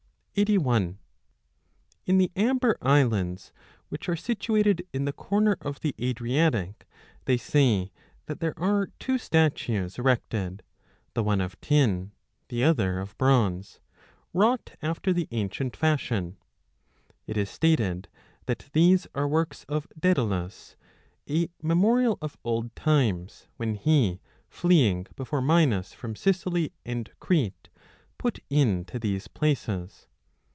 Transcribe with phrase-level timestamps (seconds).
[0.33, 0.95] 25
[2.05, 3.51] In the Amber islands,
[3.89, 6.87] which are situated in the corner 8l of the Adriatic,
[7.25, 7.91] they say
[8.27, 10.63] that there are two statues erected,
[11.15, 12.11] the one of tin,
[12.47, 13.81] the other of bronze,
[14.33, 16.37] wrought after the ancient fashion.
[17.27, 18.07] It is stated
[18.45, 20.75] that these are works of Daedalus,
[21.29, 27.69] a memorial of old times, when he, fleeing before 30 Minos from Sicily and Crete,
[28.17, 30.07] put in to these places.